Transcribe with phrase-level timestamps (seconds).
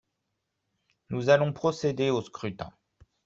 [1.11, 2.71] Nous allons procéder au scrutin.